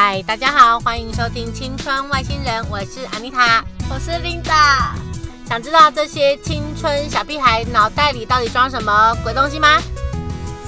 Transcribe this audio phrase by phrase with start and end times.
[0.00, 4.94] 嗨，大家好，欢迎收听《青春外星人》，我是安妮塔，我是琳达。
[5.48, 9.82] 想知道这些青春小屁孩脑袋里到底装什么鬼东西吗？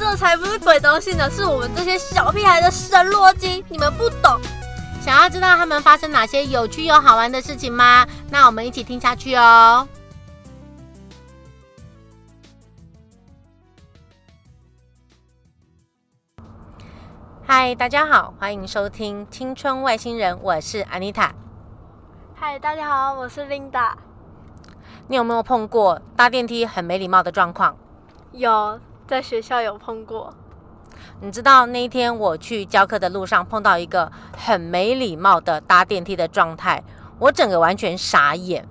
[0.00, 4.40] 这才不是鬼东西呢，是我们这些小屁孩的神逻辑，你们不懂。
[5.00, 8.04] 想要知道他们发生哪些有趣又好玩的事情吗？
[8.30, 9.86] 那我们一起听下去哦。
[17.52, 21.34] 嗨，大家好，欢迎收听《青春外星人》，我是安妮塔。
[22.32, 23.98] 嗨，大家好，我是琳达。
[25.08, 27.76] 你有没有碰过搭电梯很没礼貌的状况？
[28.30, 30.32] 有，在学校有碰过。
[31.20, 36.84] 你知道那一天我去教课的路上碰到一个很没礼貌的搭电梯的状态，
[37.18, 38.64] 我整个完全傻眼。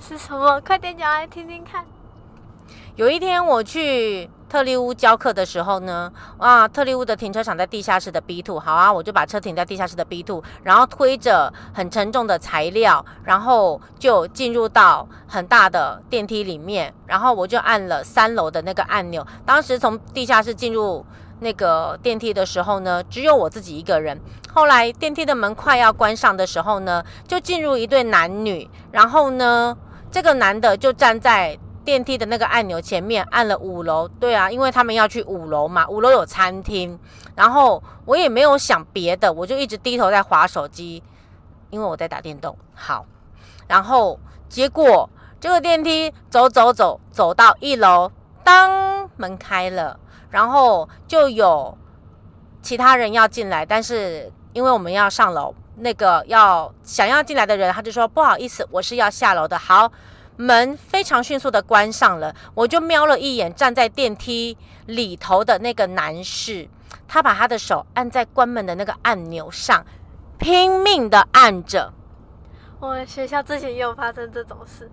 [0.00, 0.60] 是什么？
[0.62, 1.86] 快点讲来听听看。
[2.96, 19.26] 有一天我去特力屋教课的时候呢，哇，特力屋的停车场在地下室的 B two，好啊，我就把车停在地下室的 B two，然后推着很沉重的材料，然后就进入到很大的电梯里面，然后我就按了三楼的那个按钮。
[19.44, 21.04] 当时从地下室进入
[21.40, 24.18] 那个电梯的时候呢，只有我自己一个人。
[24.54, 29.76] 后来电梯的门快要关上的时候呢，就进入一对男女，然后呢，
[30.10, 31.56] 这个男的就站在
[31.88, 37.00] 电梯的那个按钮前面按了五楼，对啊，因为他们要去五楼嘛，五楼有餐厅。
[37.34, 41.02] 然后我也没有想别的，我就一直低头在滑手机，
[41.70, 42.54] 因为我在打电动。
[42.74, 43.06] 好，
[43.66, 45.08] 然后结果
[45.40, 48.12] 这个电梯走走走走到一楼，
[48.44, 51.78] 当门开了，然后就有
[52.60, 59.58] 其他人要进来，但是因为我们要上楼，那个要想要进来的人他就说不好意思，我是要下楼的。
[59.58, 59.90] 好。
[60.40, 66.68] 门非常迅速的关上了，我就瞄了一眼站在电梯里头的那个男士，
[67.08, 69.84] 他把他的手按在关门的那个按钮上，
[70.38, 71.92] 拼命的按着。
[72.78, 74.88] 我们学校之前也有发生这种事，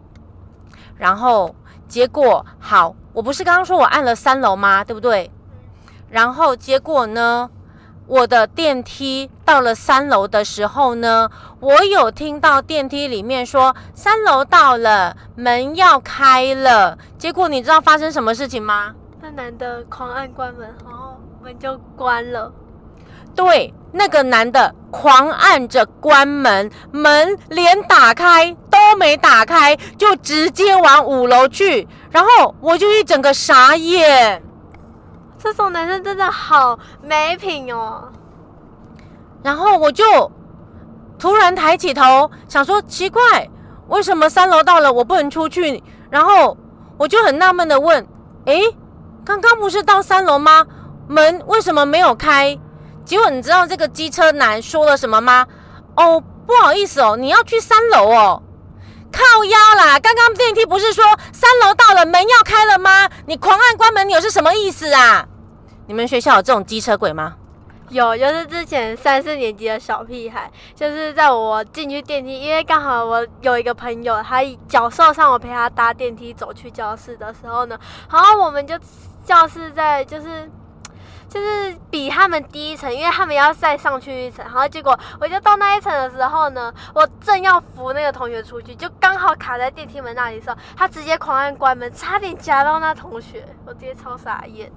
[0.97, 1.56] 然后
[1.88, 4.84] 结果好，我不是刚刚说我按了三楼吗？
[4.84, 5.30] 对不对？
[6.09, 7.50] 然后结果呢？
[8.08, 11.30] 我的电梯到了三楼的时候呢，
[11.60, 16.98] 我有听到电梯里面说三楼到了，门要开了。
[17.18, 18.94] 结果你知道发生什么事情吗？
[19.22, 22.52] 那男的狂按关门，然后门就关了。
[23.36, 31.88] 对，那个男的狂按着关门，门连打开都没打开，就直接往五楼去。
[32.12, 34.42] 然后我就一整个傻眼。
[35.45, 38.11] 这种男生真的好没品哦！
[39.44, 40.03] 然后我就
[41.19, 43.47] 突然抬起头，想说奇怪，
[43.88, 45.83] 为什么三楼到了我不能出去？
[46.09, 46.57] 然后
[46.97, 48.07] 我就很纳闷的问：
[48.45, 48.75] 诶，
[49.23, 50.66] 刚刚不是到三楼吗？
[51.07, 52.57] 门为什么没有开？
[53.06, 55.45] 结果你知道这个机车男说了什么吗？
[55.95, 58.41] 哦，不好意思哦，你要去三楼哦。
[59.12, 60.00] 靠腰啦！
[60.00, 63.07] 刚刚电梯不是说三楼到了，门要开了吗？
[63.27, 65.25] 你狂按关门钮是什么意思啊？
[65.88, 67.35] 你们学校有这种机车鬼吗？
[67.90, 77.78] 有，就是之前三四年级的小屁孩，就是在我进去电梯，因为刚好我有一个朋友，他脚受伤，我陪他搭电梯走去教室的时候呢，
[78.12, 78.75] 然后我们就
[79.24, 80.50] 教室在就是
[81.29, 94.72] 就是比他们低一层，因为他们要再上去一层，然后结果我就到那一层的时候呢，我正要扶那个同学出去，就刚好卡在电梯门那里的时候，他直接狂按关门，差点夹到那同学，我直接超傻眼。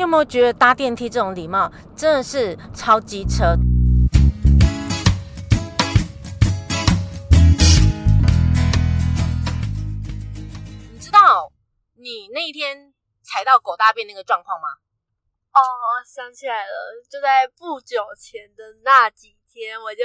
[0.00, 3.54] 你有没有觉得搭电梯这种礼貌真的是超级扯？
[10.90, 11.52] 你知道
[11.98, 14.68] 你那一天踩到狗大便那个状况吗？
[15.52, 15.60] 哦，
[16.06, 20.02] 想起来了，就在不久前的那几天，我就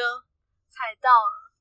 [0.67, 1.53] 踩到了。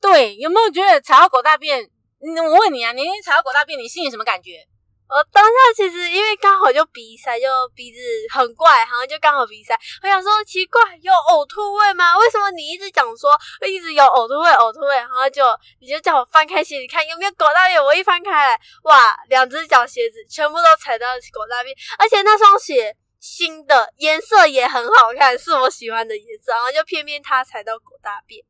[0.00, 1.90] 对，有没有觉得踩到狗大便？
[2.18, 4.66] 我问你啊，你那天踩到狗大便，你心里什么感觉？
[5.08, 7.98] 我当下其实因为刚好就鼻塞，就鼻子
[8.30, 9.74] 很怪，好像就刚好鼻塞。
[10.02, 12.18] 我想说奇怪，有呕吐味吗？
[12.18, 13.30] 为什么你一直讲说
[13.66, 14.94] 一直有呕吐味、呕吐味？
[14.96, 15.42] 然后就
[15.80, 17.82] 你就叫我翻开鞋子看有没有狗大便。
[17.82, 26.52] 我一翻开来，哇，两只脚鞋子全部都踩到狗大便，而且那双鞋新的，颜色也很好看，是我喜欢的颜色。
[26.52, 28.44] 然后就偏偏他踩到狗大便。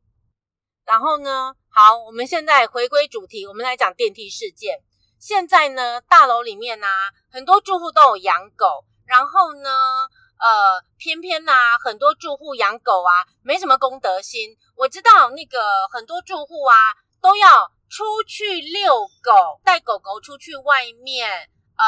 [0.84, 4.81] 然后呢，好，我们现在回归主题，我们来讲电梯事件。
[5.19, 14.56] 现在呢，大楼里面啊，很多住户都有养狗，然后呢，呃，偏偏呐、啊，很多住户养狗啊，没什么公德心。
[14.76, 21.85] 我知道那个很多住户啊，都要出去遛狗，带狗狗出去外面，呃，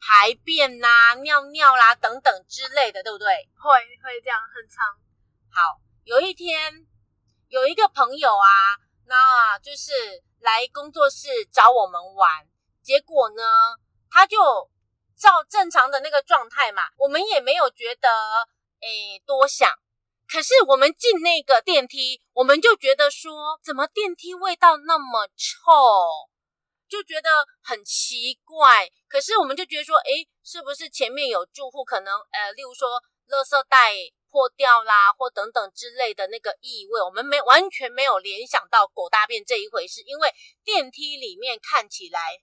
[0.00, 3.26] 排便呐、啊、尿尿啦等等之类的，对不对？
[3.58, 3.70] 会
[4.02, 4.84] 会这样，很常。
[5.50, 6.86] 好，有一天
[7.48, 9.92] 有一个朋友啊，那就是
[10.40, 12.46] 来工作室找我们玩，
[12.84, 13.42] 结果呢，
[14.10, 14.36] 他就
[15.16, 18.08] 照正常的那个状态嘛，我们也没有觉得
[18.80, 19.68] 诶多想。
[20.28, 26.28] 可是我们进那个电梯，我们就觉得说，怎么电梯味道那么臭？
[26.88, 27.30] 就觉得
[27.62, 33.94] 很奇怪，可是我们就觉得说，诶，是不是前面有住户可能，呃，例如说，垃圾袋
[34.30, 40.32] 破掉啦，或等等之类的那个异味，我们没完全没有联想到狗大便这一回事，因为
[40.62, 42.38] 电梯里面看起来，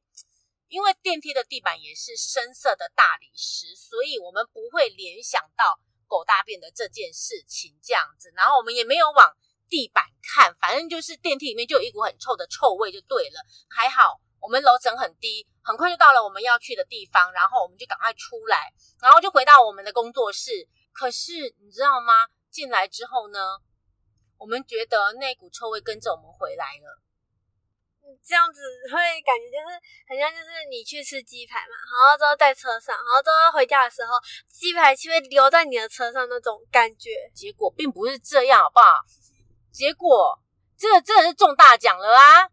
[0.72, 5.78] 因为电梯的地板也是深色的大理石，所以我们不会联想到
[6.08, 9.36] 狗大便的这件事情这样子，然后我们也没有往
[9.68, 14.22] 地板看，反正就是电梯里面就有一股很臭的臭味就对了，还好。
[14.40, 20.68] 我们楼层很低，很快就到了我们要去的地方，然后我们就赶快出来，然后就回到我们的工作室。
[20.94, 22.28] 可是你知道吗？
[22.50, 23.60] 进来之后呢，
[24.38, 27.02] 我们觉得那股臭味跟着我们回来了。
[28.24, 28.62] 这样子
[28.92, 37.10] 会感觉就是很像，就是你去吃鸡排嘛，然后之后在车上，然后之后回家的时候，鸡排就会留在你的车上那种感觉。
[37.34, 39.00] 结果并不是这样，好不好？
[39.72, 40.38] 结果
[40.78, 42.50] 这个真的是中大奖了啊！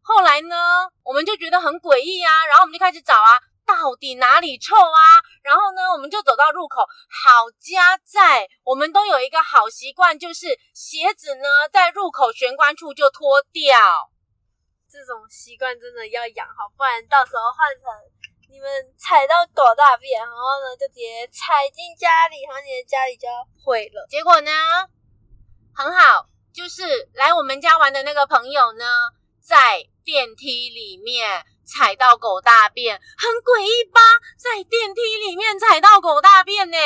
[0.00, 0.56] 后来呢，
[1.04, 5.00] 我们就觉得很诡异啊，然后我们就开始找啊，到底哪里臭啊？
[5.42, 6.80] 然后呢，我们就走到入口。
[6.80, 13.78] 好家在，我们都有一个好习惯，就是鞋子呢在入口玄关处就脱掉。
[14.92, 17.88] 这种习惯真的要养好，不然到时候换成
[18.52, 18.68] 你们
[18.98, 24.06] 踩到狗大便，然后呢就直接踩进家里，然后你的家里就要毁了。
[24.10, 24.52] 结果呢，
[25.74, 28.84] 很好，就是来我们家玩的那个朋友呢，
[29.40, 29.88] 在。
[30.04, 34.00] 电梯里面踩到狗大便，很诡异吧？
[34.36, 36.76] 在电梯里面踩到狗大便呢？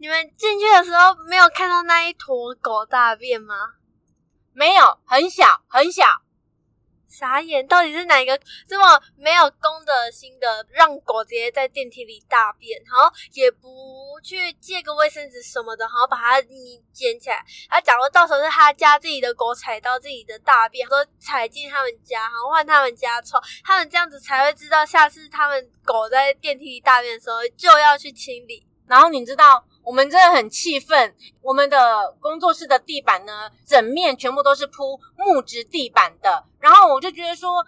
[0.00, 3.54] 你们进去的时候没有看到那一坨狗大便吗？
[4.52, 6.04] 没有，很小，很小。
[7.08, 17.44] 傻眼，到底是哪一个这么没有公德心的，让狗直接在电梯里大便，然后也不去借个卫生纸什么的，然后把它你捡起来。
[17.68, 28.66] 啊，假如到时候是他家自己的狗踩到自己的大便，说踩进他们家，然后换他们家臭，他们这样子才会知道，下次他们狗在电梯里大便的时候就要去清理。
[28.86, 29.64] 然后你知道。
[29.84, 36.44] 我们真的很气愤，我们的工作室的地板呢，整面全部都是铺木质地板的。
[36.58, 37.64] 然后我就觉得说，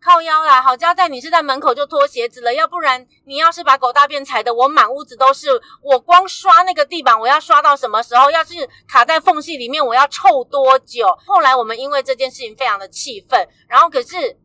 [0.00, 5.48] 靠腰啦，好家在你是在门口就脱鞋子了，要不然你要是把狗大便踩得我满屋子都是，
[5.82, 8.30] 我光刷那个地板，我要刷到什么时候？
[8.30, 8.54] 要是
[8.88, 11.06] 卡在缝隙里面，我要臭多久？
[11.26, 14.38] 后来我们因为这件事情非常的气愤，然后可是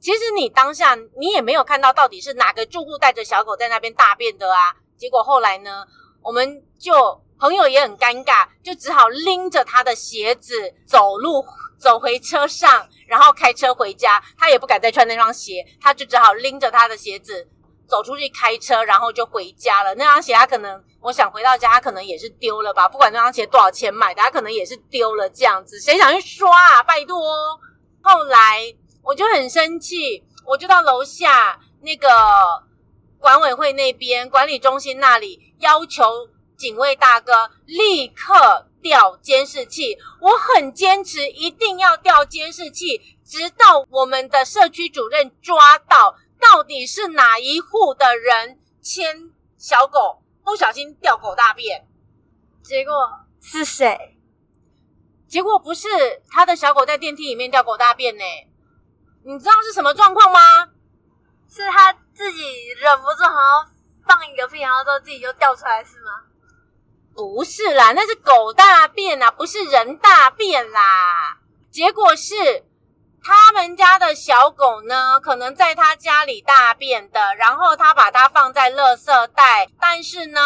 [0.00, 4.74] 其实你当下你也没有看到到底是哪个住户带着小狗在那边大便的啊？
[4.96, 5.84] 结果后来呢？
[6.22, 11.44] 我们就朋友也很尴尬，就只好拎着他的鞋子走路
[11.78, 14.22] 走回车上，然后开车回家。
[14.38, 17.48] 他也不敢再穿那双鞋，他就只好拎着他的鞋子
[17.88, 19.94] 走出去开车，然后就回家了。
[19.96, 22.88] 那双鞋他可能，我想回到家，他可能也是丢了吧？
[22.88, 25.80] 不管那双鞋多少钱买的，他可能也是丢了这样子。
[25.80, 26.82] 谁想去刷啊？
[26.84, 27.18] 拜托！
[28.00, 28.72] 后来
[29.02, 32.08] 我就很生气，我就到楼下那个。
[33.22, 39.96] 管委会那边，管理中心那里要求警卫大哥立刻调监视器。
[40.20, 51.86] 我很坚持，一定要调监视器，直到我们的社区主任抓到到底是哪一户的人牵小狗不小心掉狗大便。
[52.64, 52.92] 结果
[53.40, 54.18] 是谁？
[55.28, 55.88] 结果不是
[56.28, 58.24] 他的小狗在电梯里面掉狗大便呢？
[59.24, 60.40] 你知道是什么状况吗？
[61.48, 61.96] 是他。
[62.14, 62.42] 自己
[62.78, 63.72] 忍不住，好像
[64.06, 66.10] 放一个屁，然后之后自己就掉出来，是吗？
[67.14, 71.38] 不是啦，那是狗大便啦，不是人大便啦。
[71.70, 72.34] 结果是
[73.22, 80.40] 他们家的小狗呢，可能在他家里大便的，然后他把它放在垃圾袋，但是呢。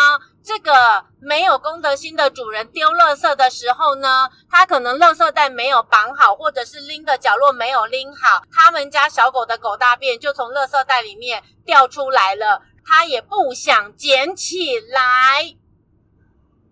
[0.47, 15.57] 这个没有公德心的主人丢垃圾的时候呢，他可能垃圾袋没有绑好，或者是拎的角落没有拎好，他们家小狗的狗大便就从垃圾袋里面掉出来了，他也不想捡起来。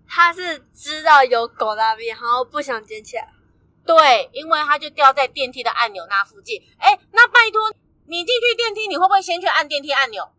[0.06, 3.28] 他是知道有狗大便，然后不想捡起来。
[3.84, 6.62] 对，因为他就掉在电梯的按钮那附近。
[6.78, 7.74] 哎，那拜托，
[8.06, 10.30] 你进去电梯，你会不会先去按电梯按钮？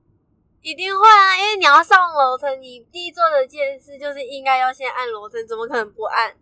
[0.62, 6.36] 一定会啊，因为你要上楼层，你第一做的件事就是应该要先按楼层，怎么可能不按？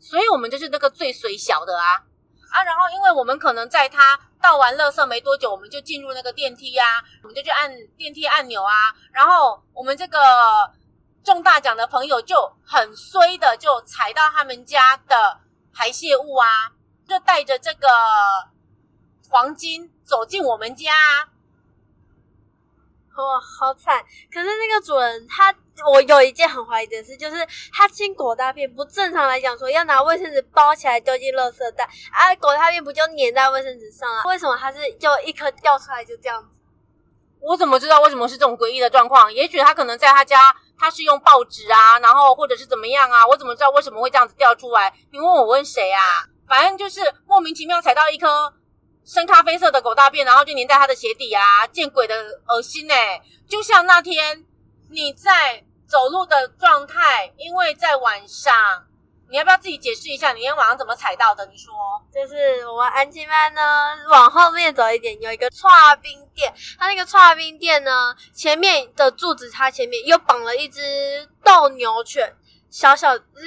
[0.00, 2.04] 所以我们就是那个最水小的啊
[2.52, 2.62] 啊！
[2.62, 8.94] 然后因为我们可能在他倒完垃圾没多久，我们就进入那个电梯呀、啊，我们就去按电梯按钮啊。
[9.10, 10.18] 然后我们这个
[11.24, 15.40] 中大奖的朋友就很衰的就踩到他们家的
[15.72, 16.70] 排泄物啊，
[17.08, 17.88] 就带着这个
[19.30, 20.92] 黄金走进我们家，
[23.16, 24.04] 哦，好惨！
[24.30, 25.54] 可是那个主人他。
[25.92, 27.36] 我有一件很怀疑的事，就是
[27.72, 34.22] 他清狗大便，不正常来讲说要拿卫生纸包起来丢进垃圾袋，啊，狗大便不就粘在卫生纸上啊？
[34.26, 36.48] 为什么他是就一颗掉出来就这样子？
[37.40, 39.32] 我怎么知道为什么是这种诡异的状况？
[39.32, 43.26] 也许他可能在他家，他是用报纸啊，然后或者是怎么样啊？
[43.26, 44.92] 我怎么知道为什么会这样子掉出来？
[45.10, 46.00] 你问我问谁啊？
[46.46, 48.52] 反正就是莫名其妙踩到一颗
[49.04, 51.66] 深咖啡色的狗大便，然后就粘在他的鞋底啊！
[51.66, 52.14] 见鬼的
[52.46, 53.22] 恶心哎、欸！
[53.48, 54.44] 就像那天
[54.92, 55.64] 你在。
[55.92, 58.54] 走路的状态，因为在晚上，
[59.28, 60.32] 你要不要自己解释一下？
[60.32, 61.44] 你今天晚上怎么踩到的？
[61.44, 61.74] 你说，
[62.10, 63.60] 就是我们安亲班呢，
[64.08, 72.34] 往后面走一点，有一个剉冰店，它那个剉冰店呢，前面的柱子，它前面又绑了一只斗牛犬。
[72.70, 73.44] 小小只、嗯、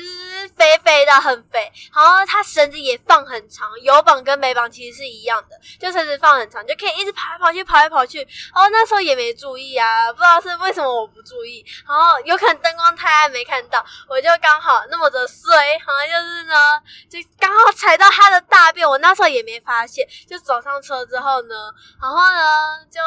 [0.57, 8.19] 肥肥的，很肥，然后它绳子也放很长，有绑跟没绑其实是一样的，就绳子放很长，就可以一直跑来跑去，跑来跑去。
[8.19, 21.55] 然后那时候也没注意啊，不知道是为什么我不注意，然后有可能灯光太暗没看到，我就刚好那么的衰，好像就是呢，就刚好踩到它的大便，我那时候也没发现，就走上车之后呢，
[22.01, 23.01] 然后呢就。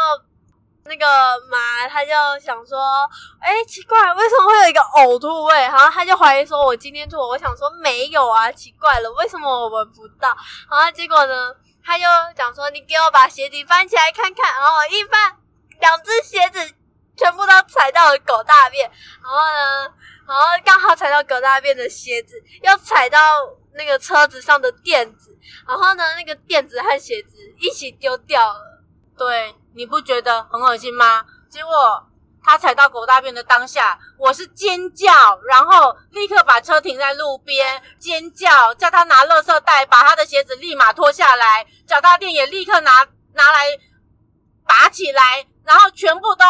[0.88, 1.06] 那个
[1.50, 5.54] 马他就想说，哎，奇怪，为什么会有一个呕吐味？
[5.54, 7.18] 然后他就怀疑说，我今天吐。
[7.18, 10.34] 我想说没有啊，奇怪了，为什么我闻不到？
[10.70, 11.54] 然后结果呢，
[11.84, 12.04] 他就
[12.34, 14.54] 讲说，你给我把鞋底翻起来看看。
[14.54, 15.36] 然后一翻，
[15.78, 16.74] 两只鞋子
[17.16, 18.90] 全部都踩到了狗大便。
[19.22, 19.94] 然后呢，
[20.26, 23.18] 然后刚好踩到狗大便的鞋子，又踩到
[23.74, 25.36] 那个车子上的垫子。
[25.66, 28.82] 然后呢，那个垫子和鞋子一起丢掉了。
[29.16, 29.54] 对。
[29.78, 31.24] 你不觉得很恶心吗？
[31.48, 32.04] 结果
[32.42, 35.08] 他踩到狗大便的当下，我是尖叫，
[35.48, 43.78] 然后立刻把车停在路边，尖叫叫他拿垃圾袋，把他的鞋子立马脱下来，脚踏垫也立刻拿拿来
[44.66, 46.44] 拔起来，然后全部都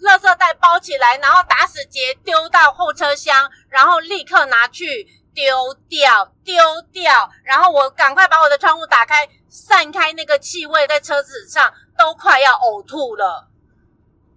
[0.00, 6.54] 垃圾袋包起来，然后打死结丢到后车厢，然后立刻拿去丢掉丢
[6.92, 11.72] 掉，然后我赶快把我的窗户打开，散开那个气味在车子上。
[11.94, 13.48] 都快要呕吐了，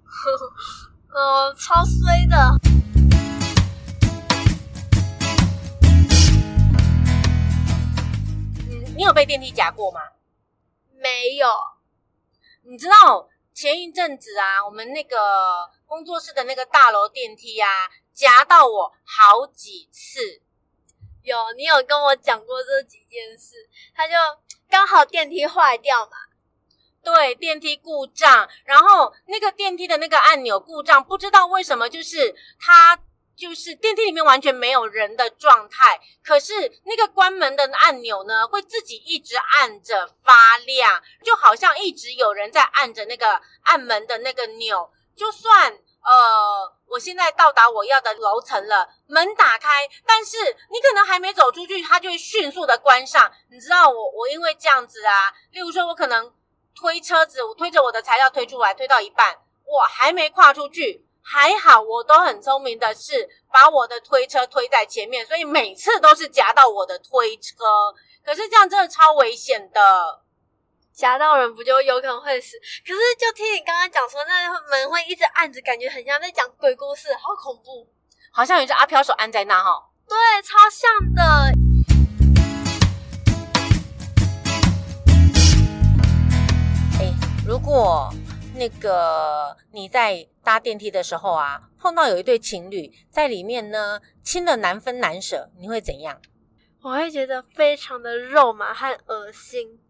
[0.03, 0.53] 呵呵，
[1.09, 2.59] 呃，超衰的。
[8.67, 10.01] 你你有被电梯夹过吗？
[11.01, 11.47] 没有。
[12.63, 15.17] 你知道前一阵子啊，我们那个
[15.87, 17.67] 工作室的那个大楼电梯啊，
[18.13, 20.43] 夹到我好几次。
[21.25, 24.13] 有，你有跟我讲过这几件事，他就
[24.69, 26.11] 刚好电梯坏掉嘛。
[27.03, 32.97] 对，电梯故障，然后那个电梯的那个按钮故障，不知道为什么，就是它
[33.35, 36.53] 就是电梯里面完全没有人的状态，可是
[36.85, 44.91] 那个关门的按钮呢，会自己一直按着发亮，就好像一直有人在按着那个按门的那个钮。
[45.15, 50.37] 就算呃，我现在到达我要的楼层了，门打开，但是
[50.69, 53.31] 你可能还没走出去，它就会迅速的关上。
[53.49, 56.33] 你知道我我因为这样子啊，例如说我可能。
[56.77, 59.33] 推车子，我推着我的材料推出来，推到一半，
[59.63, 67.63] 我还没跨出去，还好我都很聪明的是把我的推车推在前面，所以每次都是夹到我的推车。
[68.25, 70.19] 可是这样真的超危险的，
[70.95, 72.55] 夹到人不就有可能会死？
[72.87, 77.85] 可是就听你刚刚讲说，那门会一直按着，感觉很像在讲鬼故事，好恐怖，
[78.31, 79.89] 好像有一只阿飘手按在那哈。
[80.07, 81.21] 对，超像的。
[87.01, 87.13] 哎
[87.45, 88.09] 如果
[88.55, 96.21] 那个你在搭电梯的时候啊，碰到有一对情侣在里面呢，亲的难分难舍，你会怎样？
[96.83, 99.81] 我会觉得非常的肉麻和恶心。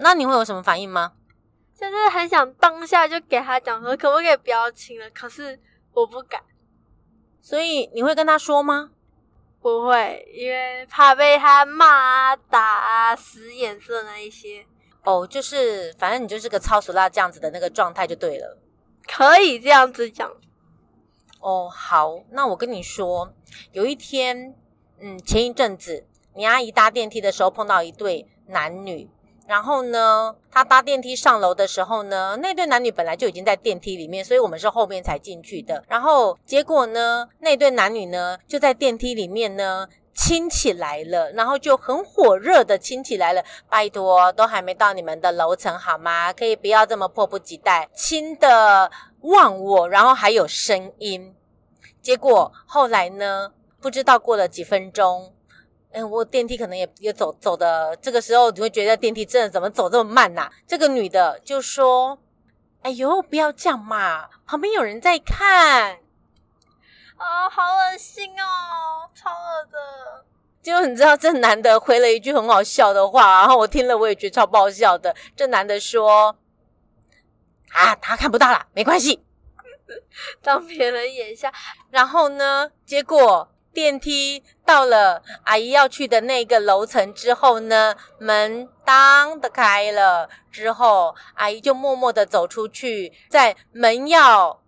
[0.00, 1.12] 那你会有什么反应吗？
[1.74, 5.08] 就是很想当下就给他讲说，可不可以不要亲了？
[5.10, 5.58] 可是
[5.92, 6.42] 我不敢。
[7.40, 8.90] 所以你会跟他说吗？
[9.62, 14.66] 不会，因为怕被他骂、打啊、使眼色那一些。
[15.04, 18.58] 哦，就是反正你就是个超俗辣这样子的那个状态就对了，
[19.06, 20.30] 可以这样子讲。
[21.40, 23.32] 哦，好，那我跟你说，
[23.72, 24.54] 有一天，
[24.98, 29.10] 嗯，前一阵子，你阿姨搭电梯的时候碰到一对男女，
[29.50, 35.82] 然后呢，她搭电梯上楼的时候呢，那对男女本来就已经在电梯里面，所以我们是后面才进去的。
[35.88, 39.88] 然后结果呢，那对男女呢就在电梯里面呢。
[40.12, 43.42] 亲起来了，然后就很火热的亲起来了。
[43.70, 46.30] 拜托，都还没到你们的楼层好吗？
[46.30, 48.90] 可以不要这么迫不及待，亲的
[49.22, 51.34] 忘我，然后还有声音。
[52.02, 55.32] 结果后来呢，不知道过了几分钟，
[55.92, 60.48] 嗯，我电梯可能也也走走的，这个时候你会觉得电梯真的怎么走这么慢呐？
[60.66, 62.18] 这个女的就说
[62.82, 65.98] ：“哎呦，不要这样嘛，旁边有人在看。”
[67.18, 70.24] 啊，好恶心哦，超恶的。
[70.62, 75.14] 就你知道，这男的回了一句很好笑的话，然后我听了我也觉得超爆笑的。
[75.34, 76.36] 这男的说
[77.74, 79.24] ：“啊，他看不到了，没关系。”
[80.40, 81.52] 当别人眼下，
[81.90, 82.70] 然后呢？
[82.86, 94.60] 结果电梯到了阿姨要去的那个楼层之后呢，门当的开了，之后阿姨就默默的走出去，在门要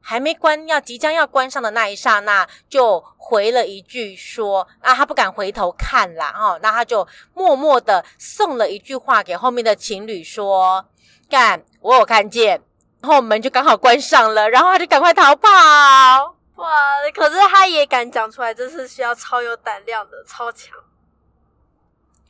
[0.00, 10.86] 还没关，要即将要关上的那一刹那，就回了一句说：“啊，他不敢回头看啦。”哦，那他就默默的送了一句话给后面的情侣说
[11.28, 12.62] ：“干，我有看见。”
[13.00, 16.37] 然后门就刚好关上了，然后他就赶快逃跑。
[16.58, 16.68] 哇！
[17.14, 20.76] 可是他也敢讲出来，这是需要超有胆量的，超强。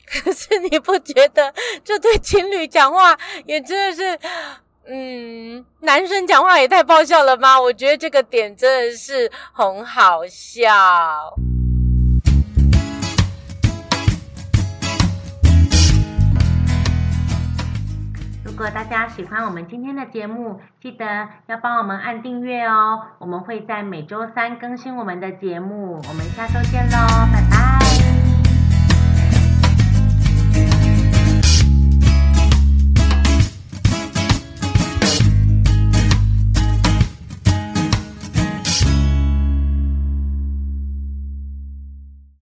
[0.05, 4.19] 可是你不觉得这对情侣讲话也真的是，
[4.85, 7.59] 嗯，男生讲话也太爆笑了吗？
[7.59, 10.69] 我觉得这个点真的是很好笑。
[18.59, 23.03] 果大家喜欢我们今天的节目，记得要帮我们按订阅哦。
[23.17, 25.93] 我们会在每周三更新我们的节目。
[26.09, 26.97] 我们下周见喽，
[27.31, 27.48] 拜拜。